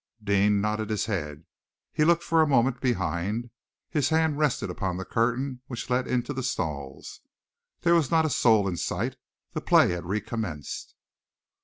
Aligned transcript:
Deane 0.23 0.59
nodded 0.61 0.89
his 0.89 1.05
head. 1.05 1.45
He 1.93 2.05
looked 2.05 2.23
for 2.23 2.41
a 2.41 2.47
moment 2.47 2.81
behind. 2.81 3.51
His 3.87 4.09
hand 4.09 4.39
rested 4.39 4.71
upon 4.71 4.97
the 4.97 5.05
curtain 5.05 5.61
which 5.67 5.91
led 5.91 6.07
into 6.07 6.33
the 6.33 6.41
stalls. 6.41 7.19
There 7.81 7.93
was 7.93 8.09
not 8.09 8.25
a 8.25 8.31
soul 8.31 8.67
in 8.67 8.77
sight. 8.77 9.15
The 9.53 9.61
play 9.61 9.91
had 9.91 10.05
recommenced. 10.05 10.95